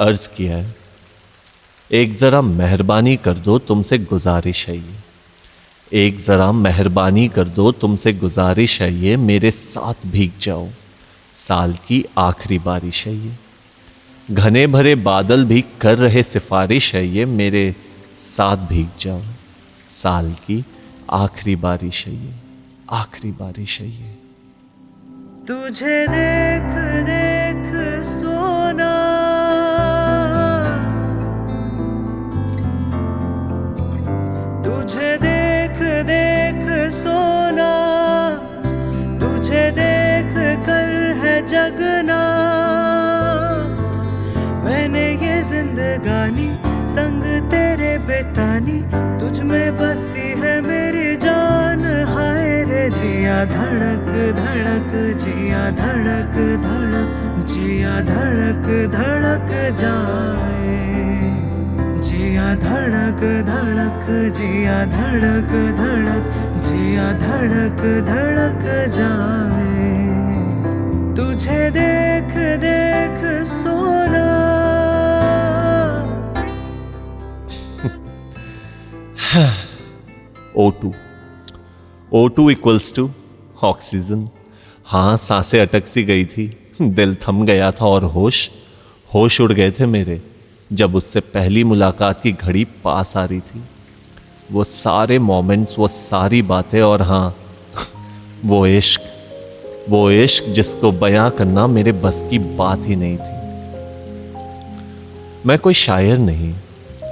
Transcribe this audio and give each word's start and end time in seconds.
अर्ज़ 0.00 0.28
किया 0.28 0.56
है। 0.56 0.74
एक 1.92 2.18
ज़रा 2.18 2.42
मेहरबानी 2.42 3.16
कर 3.16 3.34
दो 3.34 3.58
तुमसे 3.58 3.98
गुजारिश 3.98 4.68
है 4.68 4.76
ये। 4.76 5.10
एक 5.92 6.20
ज़रा 6.20 6.52
मेहरबानी 6.52 7.28
कर 7.28 7.44
दो 7.44 7.72
तुमसे 7.72 8.12
गुजारिश 8.12 8.82
है 8.82 8.94
ये, 8.94 9.16
मेरे 9.16 9.50
साथ 9.50 9.94
भीग 10.06 10.32
जाओ। 10.42 10.68
साल 11.34 11.72
की 11.72 12.04
आखिरी 12.18 12.58
बारिश 12.58 13.06
है 13.06 13.14
ये। 13.14 13.32
घने 14.30 14.66
भरे 14.66 14.94
बादल 14.94 15.44
भी 15.44 15.64
कर 15.80 15.98
रहे 15.98 16.22
सिफारिश 16.22 16.94
है 16.94 17.06
ये, 17.06 17.24
मेरे 17.24 17.74
साथ 18.20 18.56
भीग 18.56 18.88
जाओ। 19.00 19.22
साल 19.90 20.32
की 20.32 20.64
आखिरी 21.10 21.56
बारिश 21.56 22.06
है 22.06 22.14
ये। 22.14 22.32
आखिरी 22.90 23.32
बारिश 23.32 23.80
है 23.80 23.88
ये। 23.88 24.14
तुझे 25.48 26.08
देख 26.08 26.70
देख 27.06 27.74
सोना। 28.06 29.29
संग 47.00 47.22
तेरे 47.50 47.92
बेतानी, 47.98 48.78
तुझ 49.20 49.40
में 49.40 49.76
बसी 49.76 50.26
है 50.40 50.54
मेरी 50.60 51.16
जान। 51.16 51.84
हाय 52.08 52.48
रे 52.64 52.82
जिया 52.90 53.38
धड़क 53.44 54.08
धड़क, 54.38 54.90
जिया 55.22 55.62
धड़क 55.80 56.36
धड़क, 56.64 57.14
जिया 57.48 57.94
धड़क 58.10 58.66
धड़क 58.96 59.48
जाए। 59.80 60.76
जिया 62.02 62.48
धड़क 62.66 63.22
धड़क, 63.48 64.04
जिया 64.36 64.78
धड़क 64.96 65.52
धड़क, 65.80 66.28
जिया 66.68 67.08
धड़क 67.24 67.82
धड़क 68.10 68.64
जाए। 68.98 69.88
तुझे 71.16 71.62
देख 71.70 72.36
देख 72.60 73.18
सोना 73.48 74.28
O 79.30 80.70
two 80.70 80.92
O 82.12 82.26
two 82.28 82.48
equals 82.50 82.92
to 82.94 83.10
oxygen 83.62 84.28
हाँ 84.86 85.16
साँसें 85.16 85.60
अटक 85.60 85.86
सी 85.86 86.02
गई 86.04 86.24
थी। 86.24 86.46
दिल 86.82 87.14
थम 87.14 87.44
गया 87.46 87.70
था 87.70 87.86
और 87.86 88.04
होश 88.04 88.50
होश 89.14 89.40
उड़ 89.40 89.52
गए 89.52 89.70
थे 89.70 89.86
मेरे, 89.86 90.20
जब 90.72 90.96
उससे 90.96 91.20
पहली 91.20 91.64
मुलाकात 91.64 92.20
की 92.22 92.32
घड़ी 92.32 92.64
पास 92.84 93.16
आ 93.16 93.24
रही 93.24 93.40
थी। 93.40 93.62
वो 94.52 94.64
सारे 94.64 95.18
मोमेंट्स, 95.18 95.78
वो 95.78 95.88
सारी 95.88 96.42
बातें 96.42 96.82
और 96.82 97.02
हाँ 97.02 97.34
वो 98.44 98.66
इश्क 98.66 99.00
वो 99.88 100.10
इश्क 100.10 100.44
जिसको 100.44 100.92
बयां 100.92 101.30
करना 101.30 101.66
मेरे 101.66 101.92
बस 101.92 102.24
की 102.30 102.38
बात 102.38 102.86
ही 102.86 102.96
नहीं 102.96 103.16
थी। 103.16 103.38
मैं 105.46 105.58
कोई 105.58 105.74
शायर 105.74 106.18
नहीं। 106.18 106.54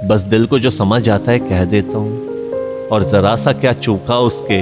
बस 0.03 0.23
दिल 0.23 0.45
को 0.45 0.59
जो 0.59 0.69
समझ 0.69 1.09
आता 1.09 1.31
है 1.31 1.39
कह 1.39 1.63
देता 1.65 1.97
हूँ। 1.97 2.87
और 2.87 3.03
जरा 3.03 3.35
सा 3.35 3.53
क्या 3.53 3.73
चूका 3.73 4.19
उसके 4.19 4.61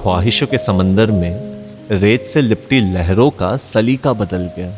ख्वाहिशों 0.00 0.46
के 0.46 0.58
समंदर 0.58 1.10
में, 1.10 1.34
रेत 1.90 2.24
से 2.24 2.40
लिपटी 2.40 2.80
लहरों 2.92 3.30
का 3.30 3.56
सलीका 3.56 4.12
बदल 4.12 4.50
गया। 4.56 4.68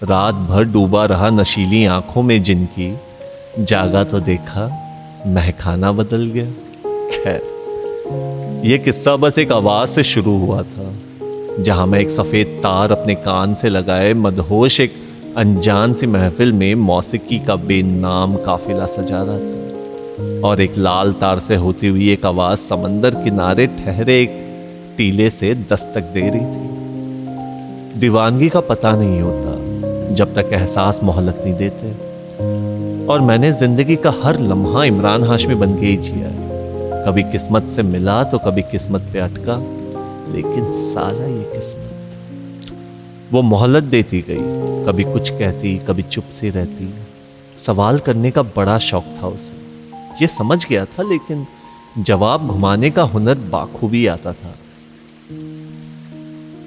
रात 0.00 0.34
भर 0.34 0.64
डूबा 0.64 1.04
रहा 1.04 1.30
नशीली 1.30 1.84
आँखों 1.86 2.22
में 2.22 2.42
जिनकी, 2.42 2.96
जागा 3.58 4.04
तो 4.04 4.20
देखा 4.20 4.66
महखाना 5.26 5.92
बदल 5.92 6.26
गया। 6.26 6.46
खैर 7.10 8.62
यह 8.64 8.76
किस्सा 8.76 9.16
बस 9.16 9.38
एक 9.38 9.52
आवाज़ 9.52 9.90
से 9.90 10.02
शुरू 10.04 10.38
हुआ 10.38 10.62
था, 10.62 10.92
जहाँ 11.60 11.86
मैं 11.86 12.00
एक 12.00 12.10
सफ़ेद 12.10 12.60
तार 12.62 12.92
अपने 12.92 13.14
कान 13.14 13.54
से 13.54 13.68
लगाए, 13.68 14.12
मदहोश 14.14 14.80
एक 14.80 15.03
अनजान 15.36 15.94
सी 15.94 16.06
महफिल 16.06 16.52
में 16.52 16.74
मौसीकी 16.74 17.38
का 17.38 17.54
बेनाम 17.58 18.34
काफिला 18.36 18.84
सजा 18.86 19.22
रहा 19.22 19.38
था। 19.38 20.40
और 20.48 20.60
एक 20.60 20.76
लाल 20.76 21.12
तार 21.12 21.38
से 21.38 21.56
होती 21.56 21.86
हुई 21.86 22.10
एक 22.10 22.26
आवाज़ 22.26 22.58
समंदर 22.60 23.14
किनारे 23.14 23.66
ठहरे 23.66 24.20
एक 24.20 24.36
टीले 24.98 25.28
से 25.30 25.54
दस्तक 25.70 26.12
दे 26.14 26.20
रही 26.20 26.44
थी। 26.44 28.00
दीवानगी 28.00 28.48
का 28.48 28.60
पता 28.60 28.92
नहीं 28.92 29.20
होता, 29.20 30.14
जब 30.14 30.34
तक 30.34 30.52
एहसास 30.52 31.00
मोहलत 31.02 31.42
नहीं 31.44 31.54
देते। 31.54 33.06
और 33.06 33.20
मैंने 33.20 33.50
ज़िंदगी 33.52 33.96
का 33.96 34.14
हर 34.22 34.38
लम्हा 34.42 34.84
इमरान 34.84 35.24
हाशमी 35.24 35.54
बन 35.54 35.74
के 35.80 35.86
ही 35.86 35.96
जिया 35.98 36.30
कभी 37.06 37.22
किस्मत 37.32 37.68
से 37.70 37.82
मिला 37.82 38.22
तो 38.24 38.38
कभी 38.38 38.62
किस्मत 38.62 39.10
पे 39.12 39.18
अटका, 39.20 39.56
लेकिन 40.34 40.70
साला 40.72 41.26
ये 41.26 41.42
किस्मत 41.54 41.93
वो 43.32 43.42
मोहलत 43.42 43.82
देती 43.82 44.24
गई। 44.28 44.38
कभी 44.86 45.04
कुछ 45.04 45.30
कहती, 45.30 45.78
कभी 45.78 46.02
चुप 46.02 46.24
से 46.24 46.50
रहती। 46.50 46.94
सवाल 47.58 47.98
करने 47.98 48.30
का 48.30 48.42
बड़ा 48.42 48.78
शौक 48.78 49.04
था 49.22 49.26
उसे। 49.26 49.52
ये 50.22 50.26
समझ 50.26 50.66
गया 50.66 50.84
था, 50.84 51.02
लेकिन 51.02 51.46
जवाब 51.98 52.46
घुमाने 52.46 52.90
का 52.90 53.02
हुनर 53.02 53.34
बाखूबी 53.34 54.06
आता 54.06 54.32
था। 54.32 54.54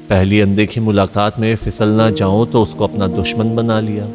पहली 0.09 0.41
अनदेखी 0.41 0.79
मुलाकात 0.79 1.39
में 1.39 1.55
फिसल 1.55 1.89
ना 1.89 2.09
जाऊँ 2.09 2.47
तो 2.47 2.63
उसको 2.63 2.83
अपना 2.83 3.07
दुश्मन 3.07 3.55
बना 3.55 3.79
लिया। 3.79 4.05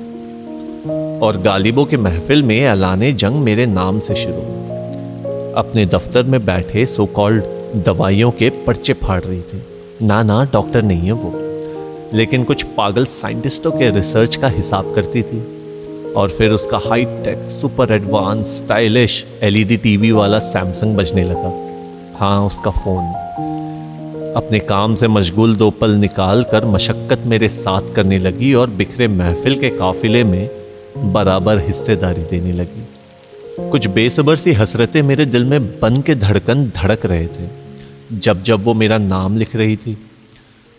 और 1.26 1.36
गालिबों 1.36 1.84
के 1.84 1.96
महफिल 1.96 2.42
में 2.42 2.60
ऐलाने 2.60 3.12
जंग 3.12 3.34
मेरे 3.34 3.66
नाम 3.66 4.00
से 4.00 4.14
शुरू। 4.14 4.42
अपने 5.56 5.86
दफ्तर 5.86 6.22
में 6.22 6.44
बैठे 6.44 6.86
सो 6.86 7.06
कॉल्ड 7.06 7.44
दवाइयों 7.84 8.30
के 8.30 8.50
पर्चे 8.50 8.92
फाड़ 8.92 9.22
रही 9.22 9.40
थी। 9.40 9.62
ना 10.02 10.22
ना, 10.22 10.44
डॉक्टर 10.44 10.82
नहीं 10.82 11.00
है 11.00 11.12
वो। 11.12 11.51
लेकिन 12.14 12.44
कुछ 12.44 12.62
पागल 12.76 13.04
साइंटिस्टों 13.06 13.70
के 13.70 13.90
रिसर्च 13.90 14.36
का 14.36 14.48
हिसाब 14.48 14.94
करती 14.94 15.22
थी। 15.22 15.40
और 16.16 16.28
फिर 16.28 16.50
उसका 16.50 16.78
high 16.78 17.04
tech 17.24 17.48
super 17.50 17.92
advance 17.92 18.46
stylish 18.58 19.24
LED 19.42 19.76
TV 19.76 20.10
वाला 20.12 20.38
सैमसंग 20.38 20.96
बजने 20.96 21.24
लगा। 21.24 21.52
हाँ 22.18 22.46
उसका 22.46 22.70
फ़ोन 22.70 23.04
अपने 24.36 24.58
काम 24.58 24.94
से 24.94 25.08
मशगूल 25.08 25.56
दो 25.56 25.70
पल 25.70 25.90
निकाल 25.90 26.42
कर 26.42 26.64
मशक्क़त 26.64 27.22
मेरे 27.26 27.48
साथ 27.48 27.94
करने 27.94 28.18
लगी 28.18 28.52
और 28.54 28.70
बिखरे 28.70 29.08
महफिल 29.08 29.58
के 29.60 29.70
काफिले 29.70 30.24
में 30.24 30.48
बराबर 31.12 31.58
हिस्सेदारी 31.58 32.22
देने 32.22 32.52
लगी। 32.52 32.86
कुछ 33.70 33.86
बेसबर 33.86 34.36
सी 34.36 34.52
हसरतें 34.52 35.02
मेरे 35.02 35.26
दिल 35.26 35.44
में 35.44 35.80
बन 35.80 36.00
के 36.00 36.14
धड़कन 36.14 36.64
धड़क 36.76 37.06
रहे 37.06 37.26
थे। 37.26 37.48
जब 38.12 38.42
जब 38.42 38.64
वो 38.64 38.74
मेरा 38.74 38.98
नाम 38.98 39.36
लिख 39.36 39.56
रही 39.56 39.76
थी 39.76 39.96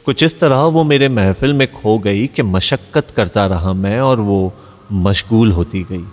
कुछ 0.06 0.24
इस 0.24 0.40
तरह 0.40 0.56
वो 0.56 0.84
मेरे 0.84 1.09
महफिल 1.09 1.53
में 1.53 1.74
खो 1.74 2.00
गई 2.00 2.28
कि 2.28 2.44
मशक्क़त 2.44 3.08
करता 3.16 3.46
रहा 3.46 3.74
मैं 3.74 4.00
और 4.00 4.19
वो 4.19 4.53
मशगूल 4.91 5.52
होती 5.52 5.84
गई। 5.84 6.06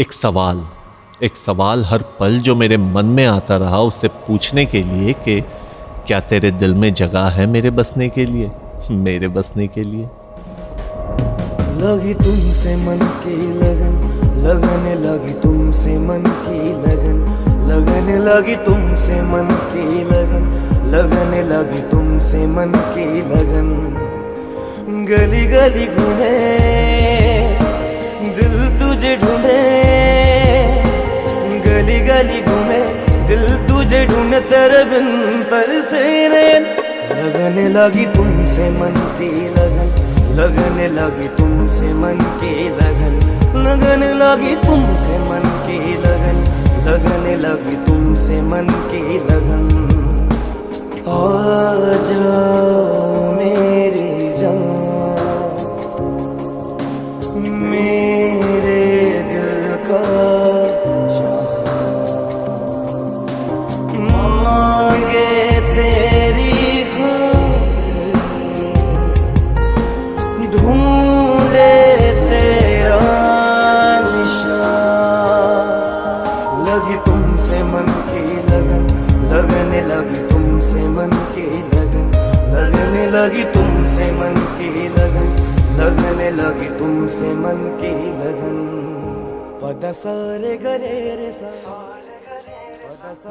एक 0.00 0.12
सवाल 0.12 0.66
एक 1.22 1.36
सवाल 1.36 1.84
हर 1.84 2.04
पल 2.20 2.38
जो 2.38 2.54
मेरे 2.56 2.76
मन 2.76 3.06
में 3.06 3.26
आता 3.26 3.56
रहा 3.56 3.80
उससे 3.80 4.08
पूछने 4.08 4.64
के 4.66 4.82
लिए 4.82 5.12
कि, 5.12 5.40
क्या 6.06 6.20
तेरे 6.20 6.50
दिल 6.50 6.74
में 6.74 6.94
जगह 6.94 7.20
है 7.20 7.46
मेरे 7.46 7.70
बसने 7.70 8.08
के 8.08 8.26
लिए? 8.26 8.50
मेरे 8.90 9.28
बसने 9.28 9.66
के 9.66 9.82
लिए? 9.82 10.04
लगी 11.80 12.14
तुमसे 12.14 12.76
मन 12.76 12.98
की 13.02 13.36
लगन, 13.36 14.20
लगने 14.46 14.94
लगी 14.94 15.32
तुमसे 15.32 15.98
मन 15.98 16.22
की 16.26 16.72
लगन, 16.72 17.18
लगने 17.70 18.18
लगी 18.18 18.56
तुमसे 18.56 19.22
मन 19.22 19.48
की 19.52 20.04
लगन। 20.04 20.69
लगने 20.90 21.42
लगी 21.42 21.80
तुमसे 21.90 22.38
मन 22.46 22.72
की 22.94 23.04
लगन। 23.22 23.68
गली 25.08 25.44
गली 25.46 25.86
घूमे, 25.86 26.30
दिल 28.36 28.56
तुझे 28.78 29.12
ढूंढे। 29.16 29.58
गली 31.66 31.98
गली 32.00 32.40
घूमे, 32.42 32.80
दिल 33.28 33.46
तुझे 33.68 34.04
ढूंढे 34.06 34.40
तेरे 34.50 34.82
बिन 34.84 35.06
तर 35.42 35.70
से 35.90 36.02
लगने 37.10 37.68
लगी 37.68 38.06
तुमसे 38.06 38.68
मन 38.70 38.94
की 39.18 39.30
लगन, 39.48 39.88
लगने 40.40 40.88
लगी 40.88 41.28
तुमसे 41.28 41.92
मन 41.92 42.18
की 42.40 42.68
लगन। 42.70 43.14
लगने 43.56 44.12
लगी 44.14 44.56
तुमसे 44.56 45.18
मन 45.28 45.48
की 45.66 45.94
लगन, 45.96 46.42
लगने 46.88 47.36
लगी 47.36 47.76
तुमसे 47.86 48.40
मन 48.42 48.66
की 48.90 49.18
लगन। 49.18 49.89
आ 51.06 52.29
की 87.80 87.92
लगन। 88.20 88.58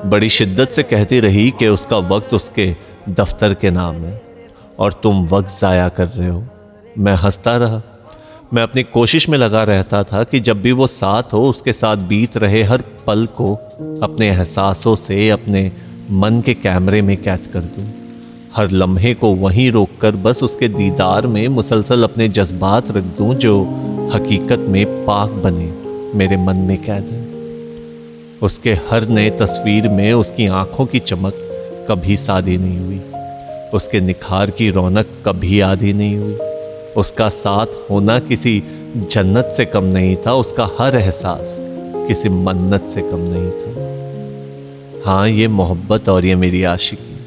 बड़ी 0.06 0.30
शिद्दत 0.30 0.69
से 0.69 0.84
कहती 0.84 1.19
रही 1.19 1.50
कि 1.51 1.68
उसका 1.68 1.98
वक्त 2.07 2.34
उसके 2.34 2.75
दफ्तर 3.10 3.54
के 3.54 3.72
नाम 3.72 3.96
है 3.96 4.22
और 4.80 4.94
तुम 5.04 5.25
वक्त 5.28 5.50
ज़ाया 5.50 5.88
कर 5.90 6.07
रहे 6.07 6.30
हो। 6.30 6.44
मैं 6.98 7.13
हंसता 7.16 7.56
रहा। 7.57 7.81
मैं 8.54 8.63
अपनी 8.63 8.84
कोशिश 8.84 9.28
में 9.30 9.38
लगा 9.38 9.63
रहता 9.63 10.04
था 10.04 10.24
कि 10.24 10.40
जब 10.40 10.62
भी 10.62 10.72
वो 10.72 10.88
साथ 10.88 11.34
हो, 11.34 11.44
उसके 11.50 11.74
साथ 11.74 11.98
बीत 12.07 12.38
रहे 12.38 12.63
हर 12.63 12.84
पल 13.07 13.25
को 13.38 13.54
अपने 14.04 14.30
एहसासों 14.30 14.96
से, 14.96 15.30
अपने 15.30 15.72
मन 16.12 16.42
के 16.42 16.54
कैमरे 16.54 17.01
में 17.01 17.16
कैद 17.18 17.50
कर 17.54 17.60
दूँ। 17.60 17.88
हर 18.56 18.72
लम्हे 18.72 19.13
को 19.13 19.34
वहीं 19.36 19.72
रोककर 19.72 20.16
बस 20.18 20.44
उसके 20.44 20.68
दीदार 20.68 21.28
में 21.28 21.48
मुसलसल 21.48 22.04
अपने 22.04 22.30
जज्बात 22.30 22.92
रख 22.92 23.04
दूँ, 23.18 23.34
जो 23.36 23.66
हकीकत 24.14 24.60
में 24.60 25.06
पाक 25.06 25.30
बने, 25.30 25.74
मेरे 26.18 26.38
मन 26.38 26.58
में 26.58 26.78
कैद 26.84 27.04
है। 27.04 27.30
उसके 28.42 28.74
हर 28.74 29.08
नए 29.08 29.30
तस्वीर 29.30 29.88
में 29.88 30.14
उसकी 30.14 30.48
आँखों 30.48 30.86
की 30.86 31.00
चमक 31.00 31.34
कभी 31.90 32.18
सादी 32.18 32.58
नहीं 32.58 32.80
हुई। 32.80 33.02
उसके 33.74 34.02
निखार 34.02 34.52
की 34.52 34.70
रौनक 34.70 35.06
कभी 35.26 35.60
आधी 35.60 35.94
नहीं 35.94 36.18
हुई। 36.18 36.34
उसका 36.98 37.30
साथ 37.30 37.66
होना 37.90 38.20
किसी 38.20 38.64
जन्नत 39.12 39.54
से 39.58 39.66
कम 39.66 39.84
नहीं 39.84 40.16
था, 40.16 40.34
उसका 40.34 40.70
हर 40.80 40.96
एहसास 40.96 41.58
किसी 42.08 42.30
मन्नत 42.30 42.88
से 42.90 43.02
कम 43.02 43.20
नहीं 43.20 43.52
था। 43.52 43.70
हाँ 45.06 45.30
ये 45.30 45.48
मोहब्बत 45.48 46.10
और 46.10 46.26
ये 46.26 46.36
मेरी 46.36 46.64
आशिकी। 46.64 47.18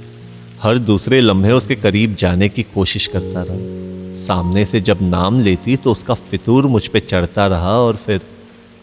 हर 0.62 0.78
दूसरे 0.78 1.20
लम्हे 1.20 1.52
उसके 1.52 1.74
करीब 1.74 2.14
जाने 2.14 2.48
की 2.48 2.62
कोशिश 2.62 3.06
करता 3.06 3.42
रहा। 3.42 3.91
सामने 4.22 4.64
से 4.66 4.80
जब 4.82 4.98
नाम 5.02 5.40
लेती 5.40 5.76
तो 5.78 5.92
उसका 5.92 6.14
फितूर 6.22 6.66
मुझ 6.68 6.86
पे 6.86 7.00
चढ़ता 7.02 7.46
रहा 7.48 7.76
और 7.78 7.96
फिर 7.98 8.20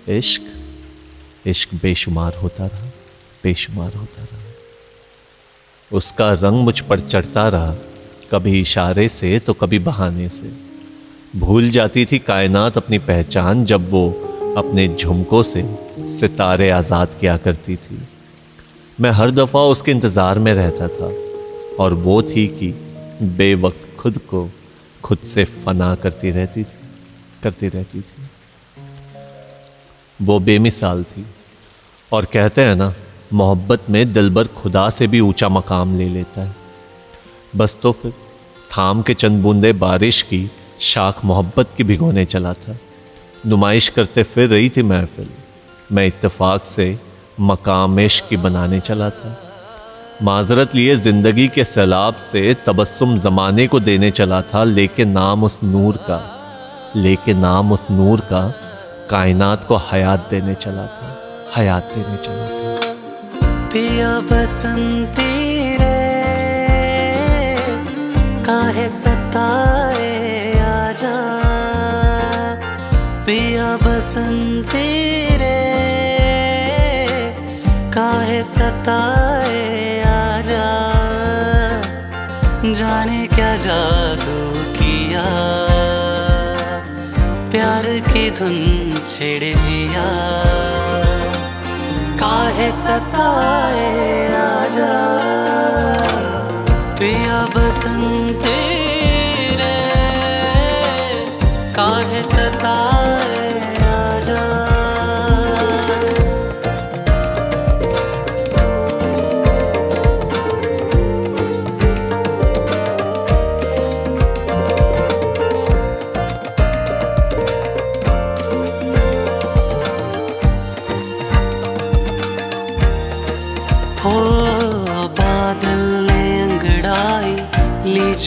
इश्क 0.09 1.47
इश्क 1.47 1.74
बेशुमार 1.81 2.36
होता 2.38 2.65
रहा, 2.65 2.88
बेशुमार 3.44 3.94
होता 3.94 4.24
रहा। 4.24 4.38
उसका 5.91 6.31
रंग 6.36 6.63
मुझ 6.63 6.80
पर 6.81 7.00
चढ़ता 7.01 7.47
रहा, 7.50 7.75
कभी 8.31 8.59
इशारे 8.62 9.07
से 9.09 9.38
तो 9.39 9.53
कभी 9.56 9.80
बहाने 9.81 10.27
से। 10.30 10.51
भूल 11.38 11.69
जाती 11.69 12.06
थी 12.06 12.19
कायनात 12.21 12.77
अपनी 12.77 12.97
पहचान 13.00 13.65
जब 13.65 13.89
वो 13.89 14.09
अपने 14.57 14.88
झुमकों 14.89 15.41
से 15.45 15.63
सितारे 16.12 16.69
आज़ाद 16.71 17.15
किया 17.19 17.38
करती 17.38 17.75
थी। 17.77 18.00
मैं 18.97 19.12
हर 19.12 19.31
दफ़ा 19.31 19.62
उसके 19.68 19.91
इंतज़ार 19.91 20.39
में 20.39 20.53
रहता 20.53 20.88
था 20.89 21.12
और 21.80 21.94
वो 22.06 22.21
थी 22.24 22.47
कि 22.59 22.71
बेवक्त 23.38 23.88
खुद 24.00 24.18
को 24.30 24.50
खुद 25.04 25.18
से 25.18 25.46
फना 25.46 25.96
करती 25.96 26.31
रहती 26.31 26.63
थी, 26.63 26.78
करती 27.44 27.68
रहती 27.68 28.01
थी। 28.01 28.30
वो 30.22 30.40
बेमिसाल 30.40 31.04
थी 31.04 31.25
और 32.13 32.25
कहते 32.25 32.62
हैं 32.62 32.75
ना, 32.75 32.94
मोहब्बत 33.34 33.90
में 33.90 34.13
दिलबर 34.13 34.48
खुदा 34.48 34.90
से 34.90 35.07
भी 35.07 35.19
ऊँचा 35.19 35.50
मकाम 35.50 35.98
ले 35.98 36.10
लेता 36.10 36.42
है। 36.42 36.56
बस 37.56 37.78
तो 37.81 37.92
फिर 37.92 38.12
थाम 38.78 39.01
के 39.01 39.13
चंद 39.13 39.44
बूंदे 39.44 39.74
बारिश 39.74 40.22
की, 40.22 40.51
शाख 40.80 41.25
मोहब्बत 41.25 41.69
की 41.78 41.84
भिगोने 41.84 42.25
चला 42.25 42.54
था। 42.54 42.78
नुमाइश 43.46 43.90
करते 43.90 44.24
फिर 44.24 44.50
रही 44.50 44.69
थी 44.69 44.84
महफिल। 44.84 45.30
मैं 45.92 46.07
इत्तेफाक 46.07 46.66
से 46.66 47.00
मकाम 47.40 48.00
इश्क 48.00 48.28
की 48.30 48.38
बनाने 48.38 48.80
चला 48.80 49.10
था। 49.10 49.49
माजरत 50.24 50.74
लिए 50.75 50.95
ज़िंदगी 50.95 51.48
के 51.48 51.63
सैलाब 51.63 52.13
से 52.24 52.42
तबस्सुम 52.66 53.18
जमाने 53.18 53.68
को 53.68 53.80
देने 53.80 54.10
चला 54.12 54.42
था 54.42 54.63
लेकिन 54.63 55.10
नाम 55.10 55.44
उस 55.44 55.60
नूर 55.63 55.98
का 56.10 56.19
लेकिन 56.95 57.38
नाम 57.39 57.71
उस 57.71 57.86
नूर 57.92 58.19
का 58.31 58.42
कायनात 59.10 59.63
को 59.68 59.77
हयात 59.92 60.27
देने 60.31 60.54
चला 60.56 60.86
था, 60.86 61.07
हयात 61.56 61.92
देने 61.95 62.18
चला 62.25 62.48
था। 62.48 62.94
पिया 63.71 64.19
बसंती 64.30 65.31
रे, 65.77 66.00
काहे 68.45 68.88
सताए 68.89 70.10
आजा। 70.63 71.15
पिया 73.25 73.75
बसंती 73.77 74.88
रे, 75.38 75.57
काहे 77.95 78.42
सताए 78.44 79.88
जाने 82.74 83.27
क्या 83.27 83.56
जादू 83.56 84.60
किया? 84.74 85.24
प्यार 87.51 87.83
की 87.83 88.31
धुन 88.31 88.94
छेड़ 89.07 89.57
जिया। 89.57 90.06
काहे 92.19 92.71
सताए 92.71 94.27
आजा? 94.36 95.19
पिया 96.95 97.45
बसंती 97.45 98.49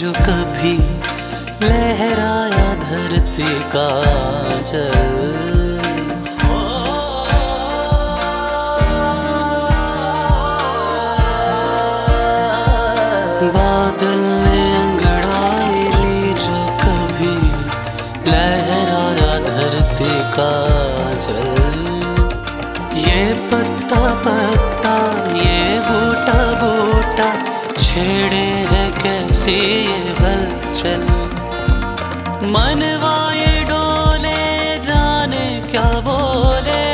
जो 0.03 0.13
कभी 0.13 0.73
लहराया 1.65 2.75
धरती 2.81 3.51
का 3.75 3.89
जल 4.71 5.52
ये 29.49 29.89
हलचल 30.19 31.03
मनवा 32.53 33.15
ये 33.33 33.65
डोले, 33.65 34.39
जाने 34.79 35.45
क्या 35.71 35.85
बोले। 36.09 36.85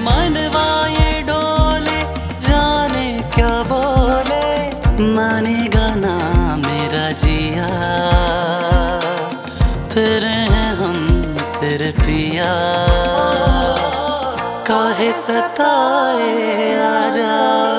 मनवा 0.00 0.66
ये 0.88 1.22
डोले, 1.22 1.98
जाने 2.48 3.06
क्या 3.34 3.50
बोले। 3.72 4.46
मानेगा 5.14 5.88
ना 5.94 6.14
मेरा 6.66 7.10
जिया। 7.24 7.68
फिर 9.94 10.24
हैं 10.24 10.76
हम 10.76 10.96
तेरे 11.60 11.90
पिया 12.00 12.54
काहे 14.68 15.12
सताए 15.12 16.74
आजा। 16.84 17.71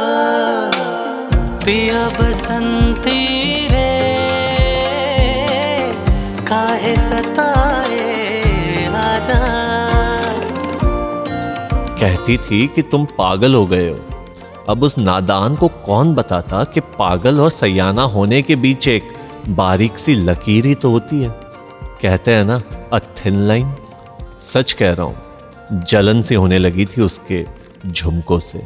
पिया 1.66 2.08
बसंती 2.10 3.20
रे, 3.68 3.92
काहे 6.48 6.96
सताए 7.00 8.86
आजा। 8.96 9.38
कहती 12.00 12.38
थी 12.38 12.68
कि 12.68 12.82
तुम 12.82 13.06
पागल 13.18 13.56
हो 13.56 13.66
गए 13.66 13.90
हो। 13.90 13.98
अब 14.70 14.84
उस 14.84 14.98
नादान 14.98 15.56
को 15.56 15.68
कौन 15.86 16.14
बताता 16.16 16.64
कि 16.64 16.80
पागल 17.00 17.40
और 17.40 17.50
सयाना 17.52 18.04
होने 18.10 18.42
के 18.42 18.56
बीच 18.56 18.88
एक 18.88 19.14
बारीक 19.52 19.98
सी 19.98 20.16
लकीर 20.16 20.66
ही 20.66 20.76
तो 20.76 20.92
होती 20.92 21.22
है? 21.22 21.30
कहते 22.02 22.32
हैं 22.32 22.44
ना 22.44 22.62
अ 22.94 23.00
थिन 23.00 23.40
लाइन 23.48 23.74
सच 24.44 24.72
कह 24.74 24.94
रहा 24.94 25.06
हूँ, 25.06 25.82
जलन 25.82 26.22
सी 26.22 26.36
होने 26.36 26.58
लगी 26.58 26.86
थी 26.88 27.02
उसके 27.02 27.44
झुमकों 27.88 28.40
से। 28.42 28.64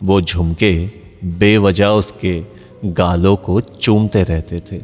वो 0.00 0.20
झुमके 0.20 1.03
बेवजह 1.24 1.86
उसके 1.86 2.44
गालों 2.84 3.36
को 3.36 3.60
चूमते 3.60 4.22
रहते 4.22 4.60
थे। 4.60 4.78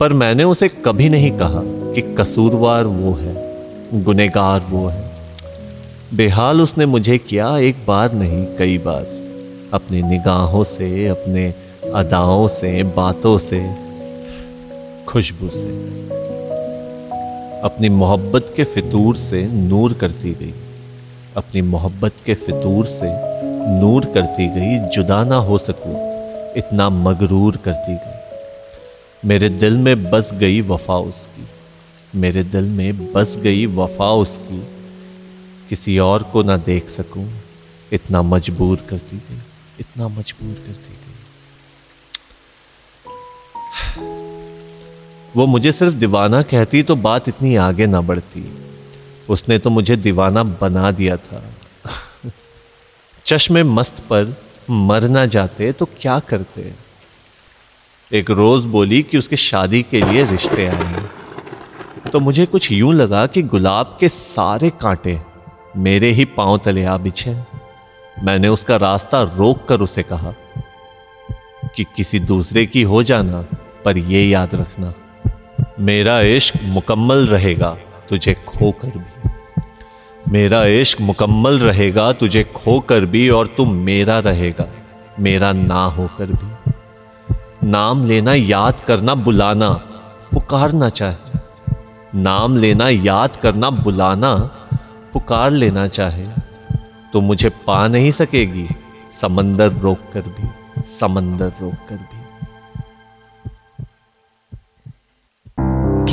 पर 0.00 0.12
मैंने 0.12 0.44
उसे 0.44 0.68
कभी 0.68 1.08
नहीं 1.08 1.30
कहा 1.30 1.62
कि 1.64 2.14
कसूरवार 2.14 2.84
वो 2.84 3.12
है 3.12 3.48
गुनेगार 4.04 4.66
वो 4.70 4.86
है। 4.86 5.10
बेहाल 6.14 6.60
उसने 6.62 6.86
मुझे 6.86 7.18
किया 7.18 7.58
एक 7.58 7.76
बार 7.86 8.12
नहीं, 8.12 8.46
कई 8.58 8.78
बार। 8.78 9.06
अपनी 9.72 10.02
निगाहों 10.02 10.64
से, 10.64 11.06
अपने 11.06 11.54
अदाओं 11.94 12.48
से, 12.48 12.82
बातों 12.82 13.38
से, 13.38 13.74
खुशबू 15.06 15.48
से। 15.48 15.68
अपनी 17.60 17.88
मोहब्बत 17.88 18.52
के 18.56 18.64
फितूर 18.64 19.16
से 19.16 19.46
नूर 19.46 19.92
करती 19.92 20.30
गई। 20.30 20.54
अपनी 21.36 21.62
मोहब्बत 21.62 22.12
के 22.26 22.34
फितूर 22.34 22.86
से 22.86 23.27
नूर 23.70 24.04
करती 24.04 24.46
गई, 24.48 24.78
जुदा 24.88 25.24
ना 25.24 25.36
हो 25.36 25.58
सकूँ, 25.58 25.94
इतना 26.56 26.88
मगरूर 26.88 27.56
करती 27.56 27.94
गई। 27.94 29.28
मेरे 29.28 29.48
दिल 29.48 29.76
में 29.76 30.10
बस 30.10 30.30
गई 30.34 30.60
वफा 30.60 30.96
उसकी, 30.96 31.46
मेरे 32.18 32.42
दिल 32.44 32.64
में 32.64 33.12
बस 33.12 33.36
गई 33.36 33.66
वफा 33.66 34.10
उसकी। 34.12 34.60
किसी 35.68 35.98
और 35.98 36.22
को 36.22 36.42
ना 36.42 36.56
देख 36.56 36.88
सकूँ, 36.90 37.28
इतना 37.92 38.22
मजबूर 38.22 38.76
करती 38.90 39.16
गई, 39.16 39.40
इतना 39.80 40.08
मजबूर 40.08 40.54
करती 40.54 40.92
गई। 40.92 41.06
वो 45.36 45.46
मुझे 45.46 45.72
सिर्फ़ 45.72 45.94
दीवाना 45.94 46.42
कहती 46.42 46.82
तो 46.82 46.96
बात 46.96 47.28
इतनी 47.28 47.56
आगे 47.56 47.86
ना 47.86 48.00
बढ़ती। 48.00 48.42
उसने 49.28 49.58
तो 49.58 49.70
मुझे 49.70 49.96
दीवाना 49.96 50.42
बना 50.42 50.90
दिया 50.90 51.16
था। 51.16 51.42
चश्मे 53.28 53.62
मस्त 53.62 53.98
पर 54.10 54.36
मर 54.70 55.02
ना 55.02 55.24
जाते 55.26 55.70
तो 55.72 55.86
क्या 56.00 56.18
करते? 56.18 56.72
एक 58.10 58.30
रोज 58.30 58.64
बोली 58.64 59.02
कि 59.02 59.18
उसके 59.18 59.36
शादी 59.36 59.82
के 59.82 60.00
लिए 60.00 60.24
रिश्ते 60.26 60.66
आए। 60.66 60.84
हैं 60.84 62.10
तो 62.12 62.20
मुझे 62.20 62.46
कुछ 62.46 62.70
यूँ 62.72 62.94
लगा 62.94 63.26
कि 63.26 63.42
गुलाब 63.44 63.96
के 64.00 64.08
सारे 64.08 64.70
कांटे 64.80 65.20
मेरे 65.76 66.10
ही 66.10 66.24
पाँव 66.36 66.58
तले 66.58 66.84
आ 66.84 66.96
बिछे। 66.96 67.36
मैंने 68.22 68.48
उसका 68.48 68.76
रास्ता 68.76 69.22
रोक 69.36 69.64
कर 69.68 69.80
उसे 69.80 70.02
कहा 70.02 70.34
कि 71.76 71.84
किसी 71.96 72.20
दूसरे 72.20 72.66
की 72.66 72.82
हो 72.82 73.02
जाना, 73.02 73.44
पर 73.84 73.98
यह 73.98 74.28
याद 74.28 74.54
रखना, 74.54 74.92
मेरा 75.80 76.20
इश्क 76.20 76.62
मुकम्मल 76.64 77.26
रहेगा 77.26 77.76
तुझे 78.08 78.34
खोकर 78.48 78.98
भी। 78.98 79.17
मेरा 80.28 80.64
इश्क 80.64 81.00
मुकम्मल 81.00 81.58
रहेगा, 81.58 82.12
तुझे 82.12 82.42
खोकर 82.44 83.04
भी 83.04 83.28
और 83.30 83.46
तू 83.46 83.64
मेरा 83.66 84.18
रहेगा। 84.18 84.66
मेरा 85.20 85.52
ना 85.52 85.84
होकर 85.84 86.26
भी। 86.26 86.72
नाम 87.64 88.06
लेना, 88.06 88.34
याद 88.34 88.80
करना, 88.80 89.14
बुलाना, 89.14 89.70
पुकारना 90.32 90.88
चाहे। 90.88 91.38
नाम 92.14 92.56
लेना, 92.56 92.88
याद 92.88 93.36
करना, 93.36 93.70
बुलाना, 93.70 94.34
पुकार 95.12 95.50
लेना 95.50 95.86
चाहे। 95.88 96.26
तो 97.12 97.20
मुझे 97.20 97.48
पा 97.48 97.88
नहीं 97.88 98.10
सकेगी, 98.10 98.68
समंदर 99.12 99.72
रोक 99.72 99.98
कर 100.12 100.20
भी, 100.20 100.48
समंदर 100.86 101.52
रोक 101.60 101.74
कर 101.88 101.96
भी। 101.96 102.18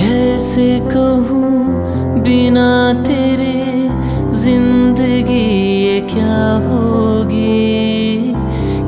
कैसे 0.01 0.79
कहूँ, 0.79 1.75
बिना 2.19 2.93
तेरे 2.93 3.24
होगी 6.67 8.33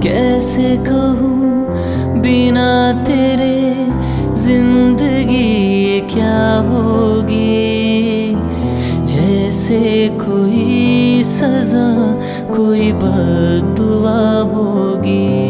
कैसे 0.04 0.76
कहूँ 0.78 2.22
बिना 2.22 2.70
तेरे 3.04 3.56
ज़िंदगी 4.36 6.00
क्या 6.14 6.40
होगी? 6.70 8.36
जैसे 9.06 9.82
कोई 10.22 11.24
सजा 11.24 11.88
कोई 12.56 12.92
बदुआ 13.04 14.20
होगी। 14.54 15.47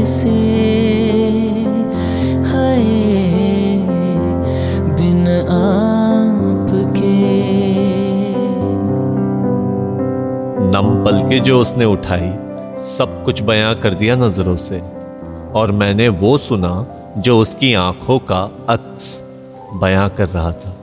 कैसे 0.00 0.30
है 2.48 2.76
बिन 4.96 5.28
आपके। 5.50 7.10
नम 10.68 10.88
पलके 11.04 11.40
जो 11.40 11.60
उसने 11.60 11.84
उठाई, 11.84 12.30
सब 12.82 13.22
कुछ 13.24 13.42
बयां 13.42 13.74
कर 13.74 13.94
दिया 13.94 14.16
नज़रों 14.16 14.56
से, 14.56 14.80
और 15.52 15.72
मैंने 15.72 16.08
वो 16.08 16.38
सुना 16.38 16.72
जो 17.18 17.38
उसकी 17.38 17.74
आँखों 17.74 18.18
का 18.18 18.40
अक्स 18.68 19.22
बयां 19.74 20.08
कर 20.08 20.28
रहा 20.28 20.52
था। 20.52 20.76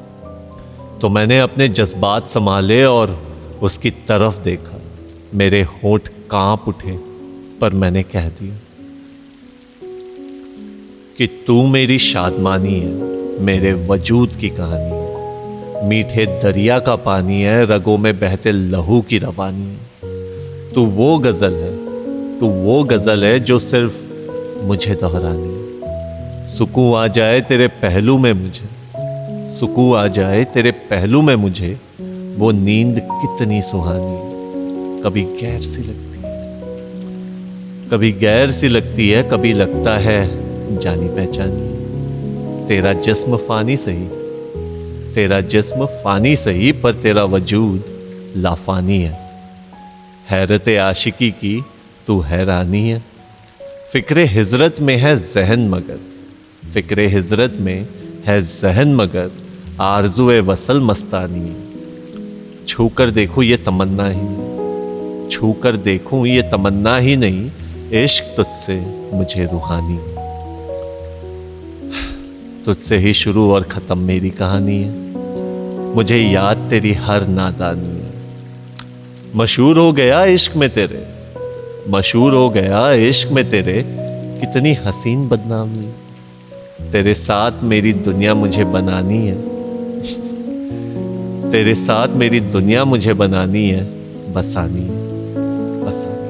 तो 1.01 1.09
मैंने 1.09 1.39
अपने 1.39 1.69
जज्बात 1.69 2.27
संभाले 2.27 2.83
और 2.85 3.17
उसकी 3.63 3.91
तरफ़ 3.91 4.41
देखा। 4.43 4.79
मेरे 5.35 5.63
होंठ 5.63 6.07
काँप 6.31 6.67
उठे, 6.67 6.99
पर 7.61 7.73
मैंने 7.73 8.03
कह 8.03 8.29
दिया 8.29 8.66
कि 11.17 11.27
तू 11.47 11.65
मेरी 11.67 11.97
शादमानी 11.99 12.79
है, 12.79 12.91
मेरे 13.41 13.73
वजूद 13.73 14.35
की 14.35 14.49
कहानी 14.49 14.89
है। 14.91 15.87
मीठे 15.87 16.25
दरिया 16.43 16.79
का 16.79 16.95
पानी 16.95 17.41
है, 17.41 17.65
रगों 17.65 17.97
में 17.97 18.19
बहते 18.19 18.51
लहू 18.51 19.01
की 19.01 19.17
रवानी 19.17 19.65
है। 19.65 20.73
तू 20.73 20.85
वो 20.85 21.17
गज़ल 21.17 21.53
है, 21.53 21.71
तू 22.39 22.47
वो 22.47 22.83
गज़ल 22.83 23.23
है 23.23 23.39
जो 23.39 23.59
सिर्फ़ 23.59 24.63
मुझे 24.63 24.95
दोहरानी 24.95 25.47
है। 25.47 26.47
सुकून 26.47 26.93
आ 26.95 27.07
जाए 27.07 27.41
तेरे 27.41 27.67
पहलू 27.67 28.17
में 28.17 28.33
मुझे 28.33 28.69
सुकून 29.49 29.97
आ 29.97 30.07
जाए 30.07 30.43
तेरे 30.43 30.71
पहलू 30.71 31.21
में 31.21 31.35
मुझे, 31.35 31.77
वो 32.37 32.51
नींद 32.51 32.99
कितनी 33.11 33.61
सुहानी 33.61 34.17
कभी 35.03 35.23
गैर 35.41 35.61
सी 35.61 35.81
लगती 35.81 36.19
है, 36.19 36.35
कभी 37.91 38.11
गैर 38.11 38.51
सी 38.51 38.67
लगती 38.67 39.09
है, 39.09 39.23
कभी 39.23 39.53
लगता 39.53 39.97
है 39.97 40.46
जानी 40.73 41.07
पहचानी। 41.09 42.65
तेरा 42.67 42.93
जिस्म 42.93 43.37
फानी 43.37 43.77
सही, 43.77 44.07
तेरा 45.13 45.39
जिस्म 45.41 45.85
फानी 46.03 46.35
सही, 46.35 46.71
पर 46.71 46.93
तेरा 46.93 47.23
वजूद 47.25 47.83
लाफानी 48.37 48.99
है। 49.01 49.13
हैरत 50.29 50.69
आशिकी 50.81 51.29
की 51.31 51.61
तू 52.07 52.19
हैरानी 52.21 52.89
है। 52.89 53.01
फ़िक्र 53.93 54.19
हिजरत 54.27 54.79
में 54.81 54.95
है 54.97 55.15
जहन 55.17 55.67
मगर 55.69 55.99
फ़िक्र 56.73 57.07
हिजरत 57.09 57.53
में 57.59 57.87
है 58.25 58.41
जहन 58.41 58.95
मगर 58.95 59.31
आरज़ू 59.81 60.29
वसल 60.41 60.81
मस्तानी 60.81 61.55
छू 62.67 62.87
कर 62.87 63.11
देखूँ 63.11 63.43
ये 63.43 63.57
तमन्ना 63.57 64.07
ही 64.09 64.21
नहीं 64.21 65.29
छू 65.29 65.51
कर 65.53 65.75
देखूँ 65.75 66.25
ये 66.27 66.41
तमन्ना 66.41 66.97
ही 66.97 67.15
नहीं, 67.15 67.49
इश्क 68.03 68.33
तुझसे 68.37 68.75
मुझे 69.13 69.45
रूहानी 69.45 69.97
तुझसे 72.67 72.97
ही 72.97 73.13
शुरू 73.13 73.51
और 73.51 73.63
ख़त्म 73.63 73.97
मेरी 73.97 74.29
कहानी 74.29 74.81
है। 74.81 74.93
मुझे 75.95 76.17
याद 76.17 76.57
तेरी 76.69 76.93
हर 76.93 77.27
नादानी 77.27 78.01
है। 78.01 78.09
मशहूर 79.35 79.77
हो 79.77 79.91
गया 79.91 80.25
इश्क 80.25 80.55
में 80.55 80.69
तेरे। 80.69 81.07
मशहूर 81.89 82.33
हो 82.33 82.49
गया 82.49 82.91
इश्क 82.91 83.29
में 83.29 83.49
तेरे। 83.49 83.85
कितनी 84.39 84.73
हसीन 84.73 85.27
बदनामी। 85.27 85.89
तेरे 86.91 87.13
साथ 87.13 87.51
मेरी 87.63 87.93
दुनिया 87.93 88.33
मुझे 88.33 88.63
बनानी 88.63 89.27
है। 89.27 89.41
तेरे 91.51 91.75
साथ 91.75 92.07
मेरी 92.07 92.39
दुनिया 92.39 92.85
मुझे 92.85 93.13
बनानी 93.13 93.69
है। 93.69 93.83
बसानी 94.33 94.81
है। 94.81 95.07
बसानी 95.83 96.27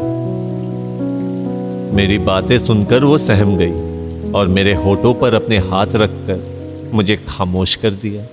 मेरी 1.95 2.17
बातें 2.17 2.59
सुनकर 2.59 3.03
वो 3.03 3.17
सहम 3.17 3.57
गई। 3.57 3.86
और 4.35 4.47
मेरे 4.47 4.73
होठों 4.73 5.13
पर 5.13 5.33
अपने 5.33 5.57
हाथ 5.57 5.95
रखकर 5.95 6.89
मुझे 6.93 7.15
खामोश 7.17 7.75
कर 7.75 7.91
दिया। 7.91 8.25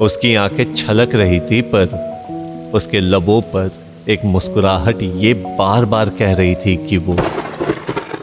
उसकी 0.00 0.34
आँखें 0.34 0.74
छलक 0.74 1.14
रही 1.14 1.40
थी, 1.40 1.60
पर 1.74 2.70
उसके 2.74 3.00
लबों 3.00 3.40
पर 3.42 3.70
एक 4.08 4.24
मुस्कुराहट 4.24 5.02
ये 5.02 5.34
बार 5.58 5.84
बार 5.84 6.08
कह 6.08 6.34
रही 6.34 6.54
थी 6.54 6.76
कि 6.86 6.96
वो 6.98 7.16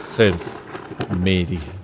सिर्फ़ 0.00 1.14
मेरी 1.14 1.56
है। 1.56 1.81